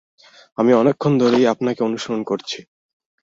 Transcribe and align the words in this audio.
আমি 0.57 0.71
অনেকক্ষণ 0.73 1.13
ধরেই 1.17 1.45
আপনাকে 1.47 1.81
অনুসরণ 1.83 2.21
করছি। 2.23 2.59